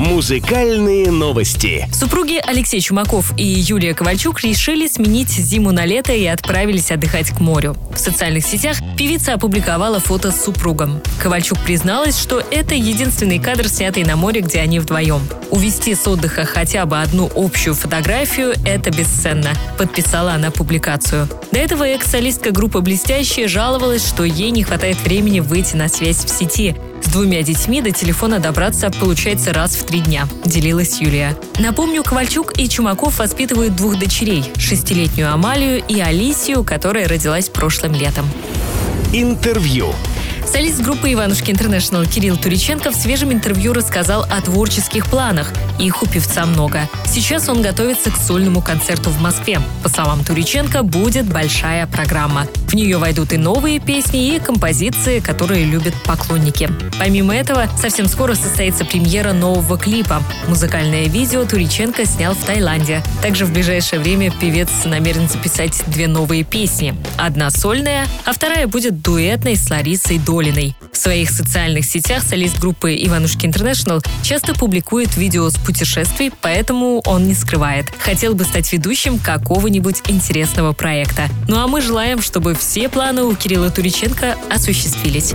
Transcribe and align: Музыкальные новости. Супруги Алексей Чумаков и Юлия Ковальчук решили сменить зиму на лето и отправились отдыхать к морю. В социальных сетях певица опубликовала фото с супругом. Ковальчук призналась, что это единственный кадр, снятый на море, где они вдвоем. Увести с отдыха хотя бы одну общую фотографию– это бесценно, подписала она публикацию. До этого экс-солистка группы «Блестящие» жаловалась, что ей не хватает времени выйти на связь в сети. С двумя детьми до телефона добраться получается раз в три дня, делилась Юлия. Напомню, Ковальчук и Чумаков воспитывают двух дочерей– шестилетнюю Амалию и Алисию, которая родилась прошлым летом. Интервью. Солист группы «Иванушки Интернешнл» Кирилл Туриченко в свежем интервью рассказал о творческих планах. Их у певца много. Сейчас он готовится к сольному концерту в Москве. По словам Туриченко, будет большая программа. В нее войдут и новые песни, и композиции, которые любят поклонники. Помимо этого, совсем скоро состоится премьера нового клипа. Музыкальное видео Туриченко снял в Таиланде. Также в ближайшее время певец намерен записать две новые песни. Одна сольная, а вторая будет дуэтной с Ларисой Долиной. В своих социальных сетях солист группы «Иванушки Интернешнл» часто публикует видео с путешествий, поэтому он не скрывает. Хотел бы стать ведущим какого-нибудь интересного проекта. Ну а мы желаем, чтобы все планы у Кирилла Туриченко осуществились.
Музыкальные 0.00 1.10
новости. 1.10 1.86
Супруги 1.92 2.40
Алексей 2.42 2.80
Чумаков 2.80 3.34
и 3.36 3.44
Юлия 3.44 3.92
Ковальчук 3.92 4.40
решили 4.40 4.88
сменить 4.88 5.28
зиму 5.28 5.72
на 5.72 5.84
лето 5.84 6.14
и 6.14 6.24
отправились 6.24 6.90
отдыхать 6.90 7.28
к 7.28 7.38
морю. 7.38 7.76
В 7.94 7.98
социальных 7.98 8.46
сетях 8.46 8.78
певица 8.96 9.34
опубликовала 9.34 10.00
фото 10.00 10.32
с 10.32 10.42
супругом. 10.42 11.02
Ковальчук 11.22 11.58
призналась, 11.58 12.18
что 12.18 12.42
это 12.50 12.74
единственный 12.74 13.38
кадр, 13.38 13.68
снятый 13.68 14.04
на 14.04 14.16
море, 14.16 14.40
где 14.40 14.60
они 14.60 14.78
вдвоем. 14.78 15.20
Увести 15.50 15.94
с 15.94 16.08
отдыха 16.08 16.46
хотя 16.46 16.86
бы 16.86 16.98
одну 16.98 17.30
общую 17.36 17.74
фотографию– 17.74 18.54
это 18.64 18.88
бесценно, 18.90 19.50
подписала 19.76 20.32
она 20.32 20.50
публикацию. 20.50 21.28
До 21.52 21.58
этого 21.58 21.84
экс-солистка 21.84 22.52
группы 22.52 22.80
«Блестящие» 22.80 23.48
жаловалась, 23.48 24.08
что 24.08 24.24
ей 24.24 24.50
не 24.50 24.62
хватает 24.62 24.98
времени 25.04 25.40
выйти 25.40 25.76
на 25.76 25.90
связь 25.90 26.24
в 26.24 26.30
сети. 26.30 26.74
С 27.02 27.08
двумя 27.08 27.42
детьми 27.42 27.82
до 27.82 27.90
телефона 27.90 28.38
добраться 28.38 28.90
получается 28.90 29.52
раз 29.52 29.72
в 29.72 29.84
три 29.84 30.00
дня, 30.00 30.28
делилась 30.44 31.00
Юлия. 31.00 31.36
Напомню, 31.58 32.02
Ковальчук 32.02 32.58
и 32.58 32.68
Чумаков 32.68 33.18
воспитывают 33.18 33.76
двух 33.76 33.98
дочерей– 33.98 34.44
шестилетнюю 34.56 35.32
Амалию 35.32 35.82
и 35.86 36.00
Алисию, 36.00 36.64
которая 36.64 37.08
родилась 37.08 37.48
прошлым 37.48 37.94
летом. 37.94 38.26
Интервью. 39.12 39.92
Солист 40.52 40.80
группы 40.80 41.12
«Иванушки 41.12 41.52
Интернешнл» 41.52 42.04
Кирилл 42.04 42.36
Туриченко 42.36 42.90
в 42.90 42.96
свежем 42.96 43.32
интервью 43.32 43.72
рассказал 43.72 44.24
о 44.24 44.40
творческих 44.40 45.06
планах. 45.06 45.52
Их 45.78 46.02
у 46.02 46.06
певца 46.06 46.44
много. 46.44 46.88
Сейчас 47.06 47.48
он 47.48 47.62
готовится 47.62 48.10
к 48.10 48.16
сольному 48.16 48.60
концерту 48.60 49.10
в 49.10 49.20
Москве. 49.20 49.60
По 49.84 49.88
словам 49.88 50.24
Туриченко, 50.24 50.82
будет 50.82 51.26
большая 51.26 51.86
программа. 51.86 52.48
В 52.66 52.74
нее 52.74 52.98
войдут 52.98 53.32
и 53.32 53.36
новые 53.36 53.78
песни, 53.78 54.34
и 54.34 54.40
композиции, 54.40 55.20
которые 55.20 55.64
любят 55.64 55.94
поклонники. 56.04 56.68
Помимо 56.98 57.34
этого, 57.34 57.68
совсем 57.80 58.08
скоро 58.08 58.34
состоится 58.34 58.84
премьера 58.84 59.32
нового 59.32 59.78
клипа. 59.78 60.20
Музыкальное 60.48 61.06
видео 61.06 61.44
Туриченко 61.44 62.04
снял 62.06 62.34
в 62.34 62.44
Таиланде. 62.44 63.02
Также 63.22 63.46
в 63.46 63.52
ближайшее 63.52 64.00
время 64.00 64.32
певец 64.32 64.68
намерен 64.84 65.28
записать 65.28 65.80
две 65.86 66.08
новые 66.08 66.42
песни. 66.42 66.94
Одна 67.16 67.50
сольная, 67.50 68.06
а 68.24 68.32
вторая 68.32 68.66
будет 68.66 69.00
дуэтной 69.00 69.56
с 69.56 69.70
Ларисой 69.70 70.18
Долиной. 70.40 70.74
В 70.90 70.96
своих 70.96 71.30
социальных 71.30 71.84
сетях 71.84 72.22
солист 72.22 72.58
группы 72.58 72.94
«Иванушки 72.94 73.44
Интернешнл» 73.44 74.00
часто 74.22 74.54
публикует 74.54 75.14
видео 75.18 75.50
с 75.50 75.58
путешествий, 75.58 76.32
поэтому 76.40 77.02
он 77.04 77.26
не 77.26 77.34
скрывает. 77.34 77.92
Хотел 77.98 78.34
бы 78.34 78.44
стать 78.44 78.72
ведущим 78.72 79.18
какого-нибудь 79.18 80.02
интересного 80.08 80.72
проекта. 80.72 81.28
Ну 81.46 81.58
а 81.58 81.66
мы 81.66 81.82
желаем, 81.82 82.22
чтобы 82.22 82.54
все 82.54 82.88
планы 82.88 83.24
у 83.24 83.34
Кирилла 83.34 83.70
Туриченко 83.70 84.36
осуществились. 84.50 85.34